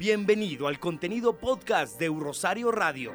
Bienvenido 0.00 0.66
al 0.66 0.80
contenido 0.80 1.36
podcast 1.36 2.00
de 2.00 2.08
Rosario 2.08 2.72
Radio. 2.72 3.12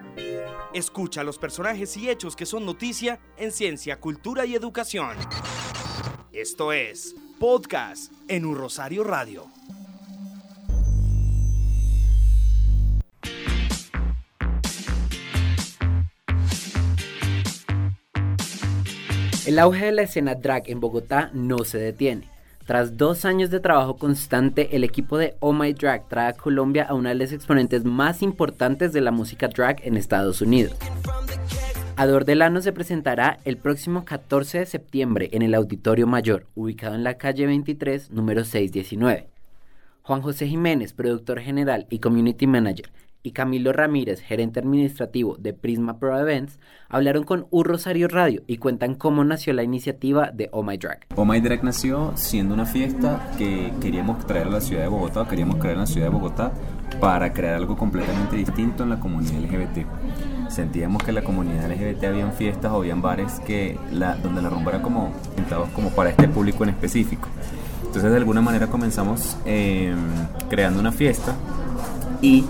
Escucha 0.72 1.24
los 1.24 1.40
personajes 1.40 1.98
y 1.98 2.12
hechos 2.12 2.36
que 2.36 2.46
son 2.46 2.64
noticia 2.64 3.20
en 3.38 3.52
ciencia, 3.52 4.00
cultura 4.00 4.46
y 4.46 4.54
educación. 4.54 5.18
Esto 6.32 6.72
es 6.72 7.16
Podcast 7.40 8.14
en 8.28 8.54
Rosario 8.54 9.04
Radio. 9.04 9.48
El 19.48 19.58
auge 19.58 19.86
de 19.86 19.92
la 19.92 20.04
escena 20.04 20.36
drag 20.36 20.70
en 20.70 20.80
Bogotá 20.80 21.32
no 21.34 21.64
se 21.64 21.80
detiene. 21.80 22.35
Tras 22.66 22.98
dos 22.98 23.26
años 23.26 23.52
de 23.52 23.60
trabajo 23.60 23.96
constante, 23.98 24.76
el 24.76 24.84
equipo 24.84 25.20
de 25.20 25.36
Oh 25.40 25.54
My 25.54 25.74
Drag 25.74 26.10
trae 26.10 26.30
a 26.30 26.34
Colombia 26.34 26.84
a 26.90 26.96
una 26.96 27.10
de 27.10 27.16
las 27.16 27.32
exponentes 27.32 27.86
más 27.86 28.24
importantes 28.24 28.92
de 28.92 29.02
la 29.02 29.12
música 29.12 29.48
drag 29.48 29.86
en 29.86 29.98
Estados 29.98 30.42
Unidos. 30.42 30.76
Ador 31.96 32.26
Delano 32.26 32.62
se 32.62 32.74
presentará 32.74 33.38
el 33.46 33.58
próximo 33.58 34.04
14 34.04 34.60
de 34.60 34.66
septiembre 34.66 35.30
en 35.32 35.44
el 35.44 35.54
Auditorio 35.54 36.08
Mayor, 36.08 36.48
ubicado 36.56 36.96
en 36.96 37.04
la 37.04 37.20
calle 37.20 37.46
23, 37.46 38.10
número 38.10 38.44
619. 38.44 39.28
Juan 40.02 40.22
José 40.24 40.48
Jiménez, 40.48 40.94
productor 40.94 41.42
general 41.42 41.86
y 41.92 42.00
community 42.00 42.48
manager, 42.48 42.90
y 43.26 43.32
Camilo 43.32 43.74
Ramírez, 43.74 44.22
gerente 44.22 44.60
administrativo 44.60 45.36
de 45.38 45.52
Prisma 45.54 45.98
Pro 45.98 46.18
Events, 46.20 46.60
hablaron 46.90 47.24
con 47.24 47.48
Un 47.50 47.66
Rosario 47.66 48.08
Radio 48.08 48.44
y 48.46 48.58
cuentan 48.58 48.94
cómo 48.94 49.24
nació 49.24 49.52
la 49.54 49.64
iniciativa 49.64 50.30
de 50.32 50.48
Oh 50.52 50.62
My 50.62 50.78
Drag. 50.78 51.08
Oh 51.16 51.26
My 51.26 51.42
Drag 51.42 51.64
nació 51.64 52.14
siendo 52.16 52.54
una 52.54 52.68
fiesta 52.68 53.32
que 53.36 53.74
queríamos 53.82 54.26
traer 54.28 54.46
a 54.46 54.52
la 54.52 54.62
ciudad 54.62 54.84
de 54.84 54.90
Bogotá, 54.90 55.28
queríamos 55.28 55.56
crear 55.56 55.74
en 55.74 55.80
la 55.80 55.88
ciudad 55.88 56.06
de 56.06 56.14
Bogotá 56.14 56.52
para 57.00 57.34
crear 57.34 57.56
algo 57.56 57.76
completamente 57.76 58.36
distinto 58.36 58.84
en 58.84 58.92
la 58.92 59.00
comunidad 59.00 59.40
LGBT. 59.40 59.88
Sentíamos 60.48 61.02
que 61.02 61.10
en 61.10 61.16
la 61.16 61.24
comunidad 61.24 61.68
LGBT 61.68 62.04
habían 62.04 62.32
fiestas 62.32 62.72
o 62.72 62.76
habían 62.78 63.02
bares 63.02 63.40
que 63.40 63.80
la, 63.92 64.16
donde 64.18 64.44
la 64.44 64.50
rumba 64.50 64.72
era 64.72 64.84
como 64.84 65.12
como 65.74 65.90
para 65.90 66.12
este 66.12 66.28
público 66.28 66.64
en 66.64 66.70
específico. 66.70 67.28
Entonces 67.86 68.12
de 68.12 68.18
alguna 68.18 68.42
manera 68.42 68.68
comenzamos 68.68 69.36
eh, 69.46 69.96
creando 70.48 70.80
una 70.80 70.92
fiesta 70.92 71.34
y 72.22 72.46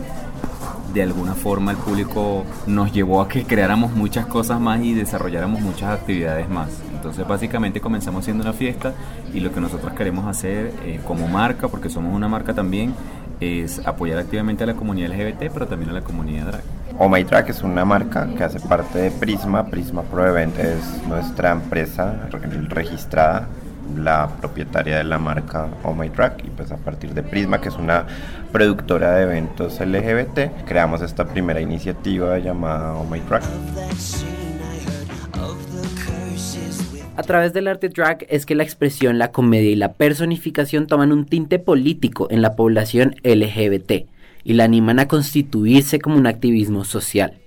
de 0.96 1.04
alguna 1.04 1.36
forma 1.36 1.72
el 1.72 1.78
público 1.78 2.46
nos 2.68 2.94
llevó 2.94 3.22
a 3.22 3.28
que 3.28 3.44
creáramos 3.44 3.92
muchas 3.92 4.26
cosas 4.28 4.62
más 4.62 4.82
y 4.82 4.94
desarrolláramos 4.94 5.60
muchas 5.60 5.90
actividades 5.90 6.50
más. 6.50 6.70
Entonces 6.94 7.28
básicamente 7.28 7.82
comenzamos 7.82 8.24
siendo 8.24 8.44
una 8.44 8.54
fiesta 8.54 8.94
y 9.34 9.42
lo 9.42 9.52
que 9.52 9.60
nosotros 9.60 9.92
queremos 9.92 10.26
hacer 10.26 10.72
eh, 10.86 11.02
como 11.06 11.28
marca, 11.28 11.68
porque 11.68 11.90
somos 11.90 12.16
una 12.16 12.30
marca 12.30 12.54
también, 12.54 12.94
es 13.42 13.86
apoyar 13.86 14.20
activamente 14.20 14.64
a 14.64 14.68
la 14.68 14.76
comunidad 14.76 15.10
LGBT, 15.10 15.52
pero 15.54 15.68
también 15.68 15.92
a 15.92 15.94
la 15.94 16.02
comunidad 16.02 16.46
drag. 16.46 16.64
Oh 16.98 17.14
es 17.14 17.62
una 17.62 17.84
marca 17.84 18.26
que 18.38 18.46
hace 18.46 18.62
parte 18.62 18.98
de 19.00 19.12
Prisma. 19.12 19.66
Prisma 19.66 20.02
Pro 20.04 20.26
Event 20.26 20.58
es 20.58 21.06
nuestra 21.10 21.52
empresa 21.52 22.30
registrada 22.70 23.50
la 23.98 24.28
propietaria 24.40 24.98
de 24.98 25.04
la 25.04 25.18
marca 25.20 25.70
Oh 25.84 25.94
My 25.94 26.10
Drag 26.10 26.38
y 26.46 26.50
pues 26.50 26.72
a 26.72 26.78
partir 26.78 27.14
de 27.14 27.24
Prisma 27.24 27.62
que 27.62 27.70
es 27.70 27.76
una 27.76 28.06
productora 28.52 29.16
de 29.16 29.24
eventos 29.24 29.80
LGBT 29.80 30.66
creamos 30.66 31.02
esta 31.02 31.26
primera 31.26 31.62
iniciativa 31.62 32.38
llamada 32.40 32.96
Oh 32.96 33.06
My 33.06 33.20
Drag. 33.22 33.44
A 37.18 37.24
través 37.24 37.54
del 37.54 37.68
arte 37.68 37.88
drag 37.88 38.26
es 38.30 38.46
que 38.46 38.56
la 38.56 38.64
expresión, 38.64 39.18
la 39.18 39.32
comedia 39.32 39.72
y 39.72 39.76
la 39.76 39.94
personificación 39.94 40.86
toman 40.86 41.14
un 41.14 41.26
tinte 41.26 41.60
político 41.60 42.28
en 42.30 42.42
la 42.42 42.56
población 42.56 43.16
LGBT 43.24 44.08
y 44.44 44.54
la 44.54 44.66
animan 44.66 45.00
a 45.00 45.08
constituirse 45.08 46.00
como 46.00 46.18
un 46.18 46.28
activismo 46.28 46.84
social 46.84 47.40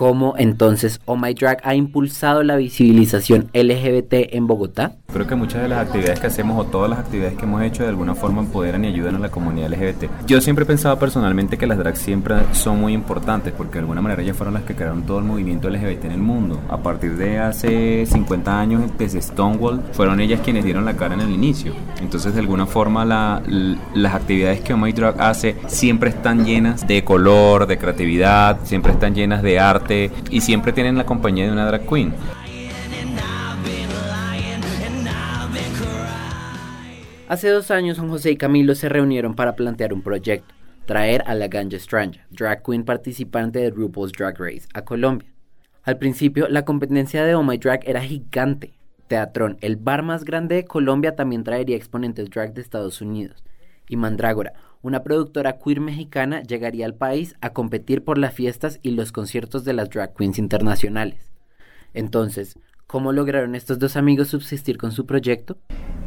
cómo 0.00 0.32
entonces 0.38 0.98
Oh 1.04 1.14
My 1.14 1.34
Drag 1.34 1.60
ha 1.62 1.74
impulsado 1.74 2.42
la 2.42 2.56
visibilización 2.56 3.50
LGBT 3.52 4.32
en 4.34 4.46
Bogotá? 4.46 4.92
Creo 5.12 5.26
que 5.26 5.34
muchas 5.34 5.60
de 5.60 5.68
las 5.68 5.86
actividades 5.86 6.18
que 6.20 6.28
hacemos 6.28 6.58
o 6.58 6.64
todas 6.70 6.88
las 6.88 7.00
actividades 7.00 7.36
que 7.36 7.44
hemos 7.44 7.60
hecho 7.62 7.82
de 7.82 7.90
alguna 7.90 8.14
forma 8.14 8.40
empoderan 8.40 8.82
y 8.86 8.88
ayudan 8.88 9.16
a 9.16 9.18
la 9.18 9.30
comunidad 9.30 9.68
LGBT. 9.68 10.04
Yo 10.26 10.40
siempre 10.40 10.62
he 10.62 10.66
pensado 10.66 10.98
personalmente 10.98 11.58
que 11.58 11.66
las 11.66 11.76
drags 11.76 11.98
siempre 11.98 12.36
son 12.52 12.80
muy 12.80 12.94
importantes 12.94 13.52
porque 13.52 13.74
de 13.74 13.80
alguna 13.80 14.00
manera 14.00 14.22
ellas 14.22 14.38
fueron 14.38 14.54
las 14.54 14.62
que 14.62 14.74
crearon 14.74 15.02
todo 15.02 15.18
el 15.18 15.24
movimiento 15.24 15.68
LGBT 15.68 16.06
en 16.06 16.12
el 16.12 16.20
mundo. 16.20 16.58
A 16.70 16.78
partir 16.78 17.18
de 17.18 17.38
hace 17.38 18.06
50 18.06 18.58
años 18.58 18.82
desde 18.96 19.20
Stonewall 19.20 19.82
fueron 19.92 20.18
ellas 20.20 20.40
quienes 20.42 20.64
dieron 20.64 20.86
la 20.86 20.96
cara 20.96 21.12
en 21.12 21.20
el 21.20 21.30
inicio. 21.30 21.74
Entonces 22.00 22.32
de 22.32 22.40
alguna 22.40 22.64
forma 22.64 23.04
las 23.04 24.14
actividades 24.14 24.60
que 24.62 24.72
Oh 24.72 24.78
My 24.78 24.92
Drag 24.94 25.20
hace 25.20 25.56
siempre 25.66 26.08
están 26.08 26.46
llenas 26.46 26.86
de 26.86 27.04
color, 27.04 27.66
de 27.66 27.76
creatividad, 27.76 28.60
siempre 28.62 28.92
están 28.92 29.14
llenas 29.14 29.42
de 29.42 29.58
arte 29.58 29.89
y 30.30 30.40
siempre 30.40 30.72
tienen 30.72 30.96
la 30.96 31.06
compañía 31.06 31.46
de 31.46 31.52
una 31.52 31.66
drag 31.66 31.86
queen. 31.88 32.14
Hace 37.28 37.48
dos 37.48 37.70
años 37.70 37.98
Juan 37.98 38.10
José 38.10 38.32
y 38.32 38.36
Camilo 38.36 38.74
se 38.74 38.88
reunieron 38.88 39.34
para 39.34 39.54
plantear 39.54 39.92
un 39.92 40.02
proyecto, 40.02 40.52
traer 40.84 41.22
a 41.26 41.34
la 41.34 41.46
Ganja 41.46 41.78
Stranja, 41.78 42.26
drag 42.30 42.62
queen 42.64 42.84
participante 42.84 43.60
de 43.60 43.70
RuPaul's 43.70 44.12
Drag 44.12 44.36
Race, 44.38 44.66
a 44.74 44.82
Colombia. 44.82 45.28
Al 45.84 45.96
principio, 45.96 46.48
la 46.48 46.64
competencia 46.64 47.24
de 47.24 47.34
Oh 47.34 47.42
My 47.42 47.56
Drag 47.56 47.80
era 47.88 48.02
gigante. 48.02 48.72
Teatrón, 49.06 49.56
el 49.60 49.76
bar 49.76 50.02
más 50.02 50.24
grande 50.24 50.56
de 50.56 50.64
Colombia, 50.64 51.16
también 51.16 51.42
traería 51.42 51.76
exponentes 51.76 52.30
drag 52.30 52.52
de 52.54 52.60
Estados 52.60 53.00
Unidos. 53.00 53.42
Y 53.88 53.96
Mandrágora, 53.96 54.52
una 54.82 55.02
productora 55.02 55.58
queer 55.58 55.80
mexicana 55.80 56.42
llegaría 56.42 56.86
al 56.86 56.94
país 56.94 57.34
a 57.40 57.50
competir 57.50 58.02
por 58.02 58.18
las 58.18 58.34
fiestas 58.34 58.78
y 58.82 58.92
los 58.92 59.12
conciertos 59.12 59.64
de 59.64 59.74
las 59.74 59.90
drag 59.90 60.14
queens 60.14 60.38
internacionales. 60.38 61.30
Entonces, 61.92 62.58
¿cómo 62.86 63.12
lograron 63.12 63.54
estos 63.54 63.78
dos 63.78 63.96
amigos 63.96 64.28
subsistir 64.28 64.78
con 64.78 64.92
su 64.92 65.04
proyecto? 65.06 65.58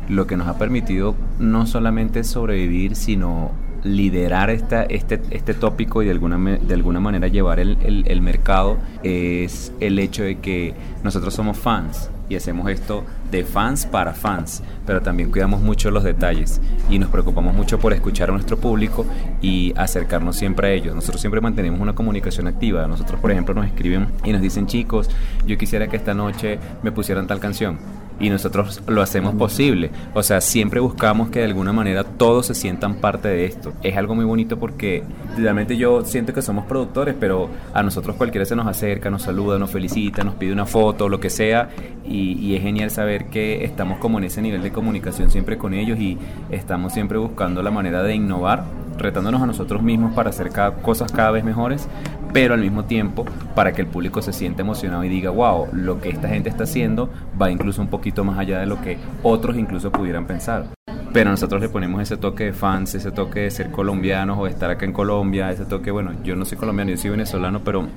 Lo 0.09 0.27
que 0.27 0.37
nos 0.37 0.47
ha 0.47 0.57
permitido 0.57 1.15
no 1.39 1.65
solamente 1.65 2.23
sobrevivir, 2.23 2.95
sino 2.95 3.51
liderar 3.83 4.49
esta, 4.49 4.83
este, 4.83 5.21
este 5.31 5.53
tópico 5.53 6.01
y 6.01 6.05
de 6.05 6.11
alguna, 6.11 6.37
de 6.37 6.73
alguna 6.73 6.99
manera 6.99 7.27
llevar 7.27 7.59
el, 7.59 7.77
el 8.07 8.21
mercado 8.21 8.77
es 9.03 9.73
el 9.79 9.99
hecho 9.99 10.23
de 10.23 10.39
que 10.39 10.73
nosotros 11.03 11.33
somos 11.33 11.57
fans 11.57 12.09
y 12.29 12.35
hacemos 12.35 12.69
esto 12.69 13.03
de 13.31 13.43
fans 13.43 13.85
para 13.85 14.13
fans, 14.13 14.63
pero 14.85 15.01
también 15.01 15.31
cuidamos 15.31 15.61
mucho 15.61 15.91
los 15.91 16.03
detalles 16.03 16.61
y 16.89 16.99
nos 16.99 17.09
preocupamos 17.09 17.53
mucho 17.53 17.79
por 17.79 17.93
escuchar 17.93 18.29
a 18.29 18.33
nuestro 18.33 18.57
público 18.57 19.05
y 19.41 19.73
acercarnos 19.75 20.35
siempre 20.35 20.67
a 20.67 20.71
ellos. 20.71 20.95
Nosotros 20.95 21.21
siempre 21.21 21.41
mantenemos 21.41 21.79
una 21.79 21.93
comunicación 21.93 22.47
activa. 22.47 22.87
Nosotros, 22.87 23.19
por 23.19 23.31
ejemplo, 23.31 23.53
nos 23.53 23.65
escriben 23.65 24.07
y 24.23 24.31
nos 24.31 24.41
dicen, 24.41 24.67
chicos, 24.67 25.09
yo 25.45 25.57
quisiera 25.57 25.87
que 25.87 25.97
esta 25.97 26.13
noche 26.13 26.59
me 26.81 26.91
pusieran 26.91 27.27
tal 27.27 27.39
canción 27.39 27.77
y 28.23 28.29
nosotros 28.29 28.81
lo 28.87 29.01
hacemos 29.01 29.35
posible. 29.35 29.91
O 30.13 30.23
sea, 30.23 30.39
siempre 30.39 30.79
buscamos 30.79 31.29
que 31.29 31.39
de 31.39 31.45
alguna 31.45 31.73
manera 31.73 32.05
todos 32.05 32.45
se 32.45 32.55
sientan 32.55 32.95
parte 32.95 33.27
de 33.27 33.43
esto. 33.43 33.73
Es 33.83 33.97
algo 33.97 34.15
muy 34.15 34.23
bonito 34.23 34.57
porque 34.57 35.03
realmente 35.37 35.75
yo 35.75 36.05
siento 36.05 36.33
que 36.33 36.41
somos 36.41 36.63
productores, 36.65 37.15
pero 37.19 37.49
a 37.73 37.83
nosotros 37.83 38.15
cualquiera 38.15 38.45
se 38.45 38.55
nos 38.55 38.65
acerca, 38.65 39.09
nos 39.09 39.23
saluda, 39.23 39.59
nos 39.59 39.71
felicita, 39.71 40.23
nos 40.23 40.35
pide 40.35 40.53
una 40.53 40.65
foto, 40.65 41.09
lo 41.09 41.19
que 41.19 41.29
sea, 41.29 41.67
y, 42.05 42.55
es 42.55 42.61
genial 42.61 42.91
saber 42.91 43.25
que 43.25 43.65
estamos 43.65 43.97
como 43.97 44.19
en 44.19 44.25
ese 44.25 44.41
nivel 44.41 44.61
de 44.61 44.71
comunicación 44.71 45.29
siempre 45.29 45.57
con 45.57 45.73
ellos 45.73 45.99
y 45.99 46.17
estamos 46.49 46.93
siempre 46.93 47.17
buscando 47.17 47.61
la 47.61 47.71
manera 47.71 48.03
de 48.03 48.15
innovar 48.15 48.63
retándonos 48.97 49.41
a 49.41 49.47
nosotros 49.47 49.81
mismos 49.81 50.13
para 50.13 50.29
hacer 50.29 50.49
cada, 50.49 50.75
cosas 50.75 51.11
cada 51.11 51.31
vez 51.31 51.43
mejores, 51.43 51.89
pero 52.33 52.55
al 52.55 52.61
mismo 52.61 52.85
tiempo 52.85 53.25
para 53.55 53.71
que 53.71 53.81
el 53.81 53.87
público 53.87 54.21
se 54.21 54.33
sienta 54.33 54.63
emocionado 54.63 55.03
y 55.03 55.09
diga, 55.09 55.29
wow, 55.29 55.67
lo 55.71 56.01
que 56.01 56.09
esta 56.09 56.27
gente 56.27 56.49
está 56.49 56.63
haciendo 56.63 57.09
va 57.39 57.51
incluso 57.51 57.81
un 57.81 57.87
poquito 57.87 58.23
más 58.23 58.39
allá 58.39 58.59
de 58.59 58.65
lo 58.65 58.81
que 58.81 58.97
otros 59.21 59.55
incluso 59.55 59.91
pudieran 59.91 60.25
pensar. 60.25 60.65
Pero 61.13 61.29
nosotros 61.29 61.61
le 61.61 61.69
ponemos 61.69 62.01
ese 62.01 62.17
toque 62.17 62.45
de 62.45 62.53
fans, 62.53 62.95
ese 62.95 63.11
toque 63.11 63.41
de 63.41 63.51
ser 63.51 63.69
colombianos 63.69 64.39
o 64.39 64.47
estar 64.47 64.71
acá 64.71 64.85
en 64.85 64.93
Colombia, 64.93 65.51
ese 65.51 65.65
toque, 65.65 65.91
bueno, 65.91 66.11
yo 66.23 66.35
no 66.35 66.43
soy 66.43 66.57
colombiano, 66.57 66.89
yo 66.89 66.97
soy 66.97 67.11
venezolano, 67.11 67.63
pero 67.63 67.87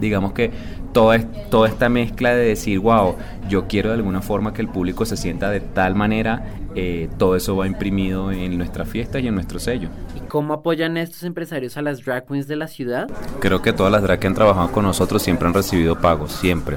digamos 0.00 0.32
que 0.32 0.50
toda, 0.92 1.18
toda 1.50 1.68
esta 1.68 1.88
mezcla 1.88 2.34
de 2.34 2.44
decir, 2.44 2.78
wow, 2.80 3.16
yo 3.48 3.66
quiero 3.66 3.90
de 3.90 3.96
alguna 3.96 4.22
forma 4.22 4.52
que 4.52 4.62
el 4.62 4.68
público 4.68 5.04
se 5.04 5.16
sienta 5.16 5.50
de 5.50 5.60
tal 5.60 5.94
manera, 5.94 6.44
eh, 6.74 7.08
todo 7.18 7.36
eso 7.36 7.56
va 7.56 7.66
imprimido 7.66 8.32
en 8.32 8.56
nuestra 8.58 8.84
fiesta 8.84 9.18
y 9.18 9.28
en 9.28 9.34
nuestro 9.34 9.58
sello. 9.58 9.88
¿Y 10.16 10.26
cómo 10.28 10.54
apoyan 10.54 10.96
estos 10.96 11.22
empresarios 11.22 11.76
a 11.76 11.82
las 11.82 12.04
drag 12.04 12.26
queens 12.26 12.48
de 12.48 12.56
la 12.56 12.66
ciudad? 12.66 13.08
Creo 13.40 13.62
que 13.62 13.72
todas 13.72 13.92
las 13.92 14.02
drag 14.02 14.18
que 14.18 14.26
han 14.26 14.34
trabajado 14.34 14.72
con 14.72 14.84
nosotros 14.84 15.22
siempre 15.22 15.48
han 15.48 15.54
recibido 15.54 16.00
pagos, 16.00 16.32
siempre 16.32 16.76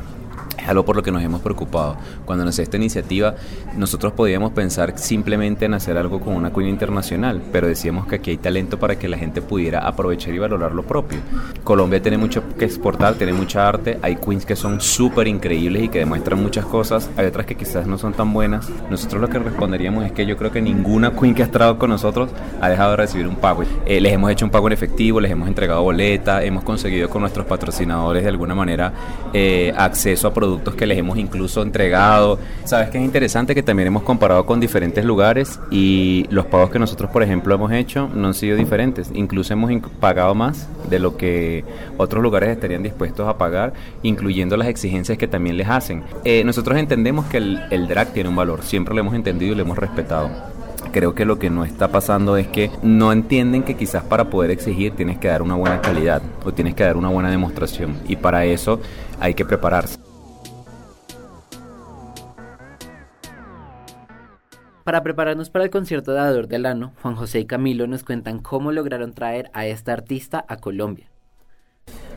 es 0.60 0.70
algo 0.70 0.86
por 0.86 0.96
lo 0.96 1.04
que 1.04 1.12
nos 1.12 1.24
hemos 1.24 1.42
preocupado. 1.42 1.98
Cuando 2.26 2.46
nació 2.46 2.64
esta 2.64 2.78
iniciativa, 2.78 3.36
nosotros 3.78 4.14
podíamos 4.14 4.52
pensar 4.52 4.98
simplemente 4.98 5.66
en 5.66 5.74
hacer 5.74 5.98
algo 5.98 6.20
con 6.20 6.36
una 6.36 6.52
queen 6.52 6.70
internacional, 6.70 7.42
pero 7.52 7.68
decíamos 7.68 8.08
que 8.08 8.16
aquí 8.16 8.32
hay 8.32 8.38
talento 8.38 8.80
para 8.80 8.98
que 8.98 9.08
la 9.08 9.18
gente 9.18 9.42
pudiera 9.42 9.80
aprovechar 9.80 10.34
y 10.34 10.40
valorar 10.40 10.74
lo 10.74 10.84
propio. 10.84 11.20
Colombia 11.64 12.02
tiene 12.02 12.18
mucho 12.18 12.44
que 12.58 12.66
exportar, 12.66 13.16
tiene 13.16 13.34
mucha 13.34 13.68
arte, 13.68 14.00
hay 14.02 14.18
queens 14.18 14.46
que 14.46 14.56
son 14.56 14.82
súper 14.82 15.28
increíbles 15.28 15.84
y 15.84 15.90
que 15.90 16.00
demuestran 16.00 16.42
muchas 16.42 16.66
cosas, 16.66 17.10
hay 17.18 17.26
otras 17.26 17.46
que 17.46 17.56
quizás 17.56 17.88
no 17.88 17.98
son 17.98 18.14
tan 18.14 18.34
buenas. 18.34 18.70
Nosotros 18.90 19.22
lo 19.22 19.30
que 19.30 19.40
responderíamos 19.40 20.06
es 20.06 20.12
que 20.12 20.26
yo 20.26 20.38
creo 20.38 20.52
que 20.52 20.62
ninguna 20.62 21.12
queen 21.12 21.34
que 21.36 21.44
ha 21.44 21.46
estado 21.46 21.78
con 21.78 21.90
nosotros 21.90 22.30
ha 22.62 22.70
dejado 22.70 22.92
de 22.92 22.98
recibir 22.98 23.28
un 23.28 23.36
pago. 23.36 23.64
Eh, 23.86 24.00
les 24.00 24.14
hemos 24.14 24.32
hecho 24.32 24.46
un 24.46 24.52
pago 24.52 24.68
en 24.68 24.74
efectivo, 24.74 25.20
les 25.20 25.32
hemos 25.32 25.48
entregado 25.48 25.84
boleta, 25.84 26.44
hemos 26.44 26.64
conseguido 26.64 27.10
con 27.10 27.22
nuestros 27.22 27.46
patrocinadores 27.46 28.24
de 28.24 28.30
alguna 28.30 28.56
manera 28.56 28.94
eh, 29.34 29.74
acceso 29.76 30.28
a 30.28 30.34
productos 30.34 30.49
que 30.58 30.86
les 30.86 30.98
hemos 30.98 31.18
incluso 31.18 31.62
entregado. 31.62 32.40
Sabes 32.66 32.90
que 32.90 32.98
es 32.98 33.04
interesante 33.04 33.56
que 33.56 33.64
también 33.64 33.88
hemos 33.88 34.04
comparado 34.04 34.46
con 34.46 34.60
diferentes 34.60 35.04
lugares 35.06 35.60
y 35.72 36.26
los 36.30 36.46
pagos 36.46 36.70
que 36.70 36.80
nosotros, 36.80 37.10
por 37.12 37.24
ejemplo, 37.24 37.54
hemos 37.56 37.72
hecho 37.72 38.10
no 38.14 38.28
han 38.28 38.34
sido 38.34 38.58
diferentes. 38.58 39.12
Incluso 39.14 39.54
hemos 39.54 39.72
pagado 40.00 40.36
más 40.36 40.68
de 40.90 41.00
lo 41.00 41.18
que 41.18 41.64
otros 41.98 42.24
lugares 42.24 42.50
estarían 42.50 42.84
dispuestos 42.84 43.28
a 43.28 43.38
pagar, 43.38 43.74
incluyendo 44.04 44.58
las 44.58 44.68
exigencias 44.68 45.18
que 45.18 45.28
también 45.28 45.58
les 45.58 45.68
hacen. 45.70 46.04
Eh, 46.24 46.44
nosotros 46.44 46.78
entendemos 46.78 47.26
que 47.26 47.38
el, 47.38 47.60
el 47.70 47.88
drag 47.88 48.14
tiene 48.14 48.30
un 48.30 48.36
valor, 48.36 48.64
siempre 48.64 48.94
lo 48.94 49.02
hemos 49.02 49.14
entendido 49.14 49.54
y 49.54 49.56
lo 49.56 49.64
hemos 49.64 49.78
respetado 49.78 50.30
creo 50.92 51.14
que 51.14 51.26
lo 51.26 51.40
que 51.40 51.50
no 51.50 51.64
está 51.64 51.90
pasando 51.90 52.38
es 52.38 52.48
que 52.48 52.72
no 52.82 53.12
entienden 53.12 53.64
que 53.64 53.76
quizás 53.76 54.04
para 54.04 54.30
poder 54.30 54.52
exigir 54.52 54.94
tienes 54.96 55.18
que 55.18 55.28
dar 55.28 55.42
una 55.42 55.56
buena 55.56 55.82
calidad 55.82 56.22
o 56.44 56.52
tienes 56.52 56.76
que 56.76 56.84
dar 56.84 56.98
una 56.98 57.10
buena 57.10 57.30
demostración 57.30 57.98
y 58.08 58.16
para 58.16 58.46
eso 58.46 58.80
hay 59.20 59.34
que 59.34 59.46
prepararse. 59.46 59.99
Para 64.90 65.04
prepararnos 65.04 65.52
para 65.52 65.66
el 65.66 65.70
concierto 65.70 66.14
de 66.14 66.20
Ador 66.20 66.48
Delano, 66.48 66.94
Juan 67.04 67.14
José 67.14 67.42
y 67.42 67.46
Camilo 67.46 67.86
nos 67.86 68.04
cuentan 68.04 68.40
cómo 68.40 68.72
lograron 68.72 69.14
traer 69.14 69.52
a 69.54 69.68
esta 69.68 69.94
artista 69.94 70.44
a 70.48 70.58
Colombia. 70.58 71.12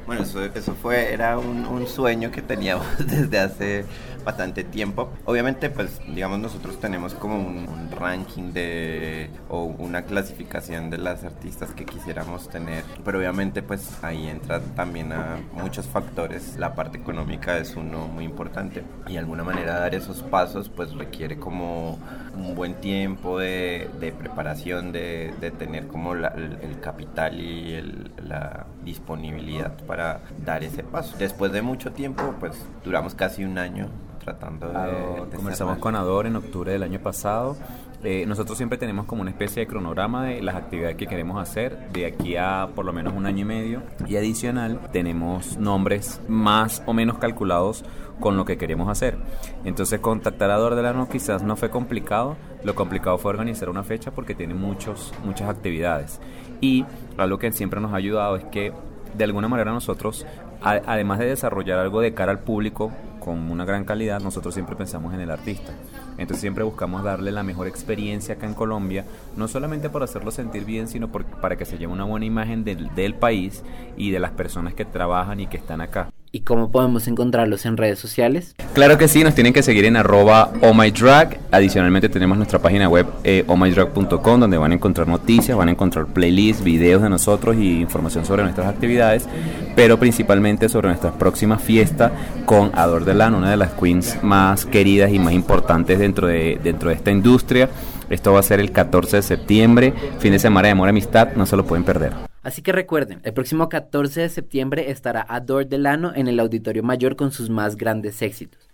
Bueno, 0.06 0.22
eso, 0.22 0.44
eso 0.44 0.74
fue, 0.74 1.12
era 1.12 1.38
un, 1.38 1.66
un, 1.66 1.86
sueño 1.86 2.30
que 2.30 2.42
teníamos 2.42 2.86
desde 2.98 3.38
hace 3.38 3.84
bastante 4.24 4.64
tiempo. 4.64 5.10
Obviamente, 5.24 5.70
pues, 5.70 6.00
digamos, 6.14 6.38
nosotros 6.38 6.80
tenemos 6.80 7.14
como 7.14 7.36
un, 7.36 7.68
un, 7.68 7.90
ranking 7.90 8.52
de, 8.52 9.30
o 9.48 9.64
una 9.64 10.02
clasificación 10.02 10.90
de 10.90 10.98
las 10.98 11.24
artistas 11.24 11.70
que 11.72 11.84
quisiéramos 11.84 12.48
tener, 12.48 12.84
pero 13.04 13.18
obviamente, 13.18 13.62
pues, 13.62 14.02
ahí 14.02 14.28
entra 14.28 14.60
también 14.60 15.12
a 15.12 15.38
muchos 15.52 15.86
factores. 15.86 16.56
La 16.56 16.74
parte 16.74 16.98
económica 16.98 17.58
es 17.58 17.76
uno 17.76 18.08
muy 18.08 18.24
importante 18.24 18.82
y 19.06 19.12
de 19.12 19.18
alguna 19.18 19.44
manera 19.44 19.78
dar 19.78 19.94
esos 19.94 20.22
pasos, 20.22 20.68
pues, 20.68 20.92
requiere 20.94 21.38
como 21.38 21.98
un 22.34 22.54
buen 22.54 22.74
tiempo 22.74 23.38
de, 23.38 23.90
de 24.00 24.12
preparación, 24.12 24.92
de, 24.92 25.34
de, 25.40 25.50
tener 25.50 25.86
como 25.86 26.14
la, 26.14 26.28
el, 26.28 26.58
el, 26.62 26.80
capital 26.80 27.38
y 27.38 27.74
el, 27.74 28.10
la 28.26 28.66
disponibilidad 28.84 29.72
para 29.86 30.20
dar 30.44 30.62
ese 30.64 30.82
paso. 30.82 31.16
Después 31.18 31.52
de 31.52 31.62
mucho 31.62 31.92
tiempo, 31.92 32.34
pues 32.40 32.54
duramos 32.84 33.14
casi 33.14 33.44
un 33.44 33.58
año 33.58 33.88
tratando 34.22 34.68
de... 34.68 34.76
Ador, 34.76 35.30
de 35.30 35.36
comenzamos 35.36 35.78
con 35.78 35.96
Ador 35.96 36.26
en 36.26 36.36
octubre 36.36 36.72
del 36.72 36.82
año 36.82 37.00
pasado. 37.00 37.56
Eh, 38.04 38.24
nosotros 38.26 38.58
siempre 38.58 38.78
tenemos 38.78 39.06
como 39.06 39.22
una 39.22 39.30
especie 39.30 39.60
de 39.60 39.66
cronograma 39.68 40.24
de 40.24 40.42
las 40.42 40.56
actividades 40.56 40.96
que 40.96 41.06
queremos 41.06 41.40
hacer 41.40 41.88
de 41.92 42.06
aquí 42.06 42.36
a 42.36 42.68
por 42.74 42.84
lo 42.84 42.92
menos 42.92 43.14
un 43.14 43.26
año 43.26 43.42
y 43.42 43.44
medio. 43.44 43.82
Y 44.08 44.16
adicional 44.16 44.80
tenemos 44.92 45.56
nombres 45.56 46.20
más 46.28 46.82
o 46.86 46.92
menos 46.92 47.18
calculados 47.18 47.84
con 48.18 48.36
lo 48.36 48.44
que 48.44 48.58
queremos 48.58 48.88
hacer. 48.88 49.16
Entonces 49.64 50.00
contactar 50.00 50.50
a 50.50 50.54
Ador 50.54 50.74
Delano 50.74 51.08
quizás 51.08 51.44
no 51.44 51.54
fue 51.54 51.70
complicado. 51.70 52.36
Lo 52.64 52.74
complicado 52.74 53.18
fue 53.18 53.30
organizar 53.30 53.68
una 53.68 53.84
fecha 53.84 54.10
porque 54.10 54.34
tiene 54.34 54.54
muchos, 54.54 55.12
muchas 55.24 55.48
actividades. 55.48 56.20
Y 56.60 56.84
algo 57.18 57.38
que 57.38 57.52
siempre 57.52 57.80
nos 57.80 57.92
ha 57.92 57.96
ayudado 57.96 58.36
es 58.36 58.44
que 58.44 58.72
de 59.14 59.24
alguna 59.24 59.46
manera 59.46 59.72
nosotros, 59.72 60.26
además 60.60 61.18
de 61.20 61.26
desarrollar 61.26 61.78
algo 61.78 62.00
de 62.00 62.14
cara 62.14 62.32
al 62.32 62.40
público 62.40 62.90
con 63.20 63.50
una 63.50 63.64
gran 63.64 63.84
calidad, 63.84 64.20
nosotros 64.20 64.54
siempre 64.54 64.74
pensamos 64.74 65.14
en 65.14 65.20
el 65.20 65.30
artista. 65.30 65.72
Entonces 66.18 66.40
siempre 66.40 66.64
buscamos 66.64 67.02
darle 67.02 67.32
la 67.32 67.42
mejor 67.42 67.66
experiencia 67.66 68.34
acá 68.34 68.46
en 68.46 68.54
Colombia, 68.54 69.04
no 69.36 69.48
solamente 69.48 69.90
para 69.90 70.04
hacerlo 70.04 70.30
sentir 70.30 70.64
bien, 70.64 70.88
sino 70.88 71.08
para 71.10 71.56
que 71.56 71.64
se 71.64 71.78
lleve 71.78 71.92
una 71.92 72.04
buena 72.04 72.26
imagen 72.26 72.64
del, 72.64 72.94
del 72.94 73.14
país 73.14 73.62
y 73.96 74.10
de 74.10 74.20
las 74.20 74.32
personas 74.32 74.74
que 74.74 74.84
trabajan 74.84 75.40
y 75.40 75.46
que 75.46 75.56
están 75.56 75.80
acá. 75.80 76.11
¿Y 76.34 76.40
cómo 76.40 76.70
podemos 76.70 77.08
encontrarlos 77.08 77.66
en 77.66 77.76
redes 77.76 77.98
sociales? 77.98 78.54
Claro 78.72 78.96
que 78.96 79.06
sí, 79.06 79.22
nos 79.22 79.34
tienen 79.34 79.52
que 79.52 79.62
seguir 79.62 79.84
en 79.84 79.98
arroba 79.98 80.50
ohmydrag. 80.62 81.38
Adicionalmente 81.50 82.08
tenemos 82.08 82.38
nuestra 82.38 82.58
página 82.58 82.88
web 82.88 83.06
eh, 83.22 83.44
ohmydrag.com 83.46 84.40
donde 84.40 84.56
van 84.56 84.72
a 84.72 84.74
encontrar 84.76 85.06
noticias, 85.06 85.58
van 85.58 85.68
a 85.68 85.72
encontrar 85.72 86.06
playlists, 86.06 86.64
videos 86.64 87.02
de 87.02 87.10
nosotros 87.10 87.56
y 87.56 87.82
información 87.82 88.24
sobre 88.24 88.44
nuestras 88.44 88.66
actividades, 88.66 89.28
pero 89.76 89.98
principalmente 89.98 90.70
sobre 90.70 90.88
nuestra 90.88 91.12
próxima 91.12 91.58
fiesta 91.58 92.10
con 92.46 92.70
Ador 92.72 93.04
Delano, 93.04 93.36
una 93.36 93.50
de 93.50 93.58
las 93.58 93.72
queens 93.72 94.16
más 94.22 94.64
queridas 94.64 95.12
y 95.12 95.18
más 95.18 95.34
importantes 95.34 95.98
dentro 95.98 96.28
de, 96.28 96.58
dentro 96.64 96.88
de 96.88 96.94
esta 96.94 97.10
industria. 97.10 97.68
Esto 98.08 98.32
va 98.32 98.40
a 98.40 98.42
ser 98.42 98.58
el 98.58 98.72
14 98.72 99.16
de 99.16 99.22
septiembre, 99.22 99.92
fin 100.18 100.32
de 100.32 100.38
semana 100.38 100.68
de 100.68 100.72
amor 100.72 100.88
y 100.88 100.90
amistad, 100.90 101.34
no 101.36 101.44
se 101.44 101.56
lo 101.56 101.66
pueden 101.66 101.84
perder. 101.84 102.31
Así 102.42 102.60
que 102.62 102.72
recuerden, 102.72 103.20
el 103.22 103.32
próximo 103.32 103.68
14 103.68 104.22
de 104.22 104.28
septiembre 104.28 104.90
estará 104.90 105.24
Ador 105.28 105.66
Delano 105.66 106.12
en 106.14 106.26
el 106.26 106.40
Auditorio 106.40 106.82
Mayor 106.82 107.14
con 107.14 107.30
sus 107.30 107.50
más 107.50 107.76
grandes 107.76 108.20
éxitos. 108.20 108.68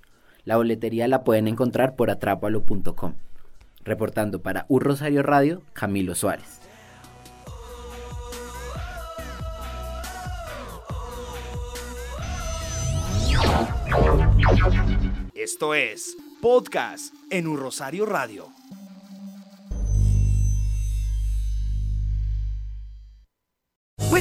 La 0.45 0.57
boletería 0.57 1.07
la 1.07 1.23
pueden 1.23 1.49
encontrar 1.49 1.95
por 1.95 2.11
atrápalo.com. 2.11 3.15
Reportando 3.85 4.41
para 4.41 4.65
Un 4.69 4.81
Rosario 4.81 5.23
Radio, 5.23 5.63
Camilo 5.75 6.15
Suárez. 6.15 6.61
Esto 15.35 15.75
es 15.75 16.17
Podcast 16.41 17.15
en 17.31 17.47
Un 17.47 17.59
Rosario 17.59 18.07
Radio. 18.07 18.49